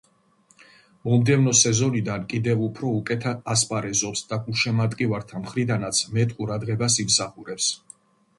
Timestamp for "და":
4.33-4.41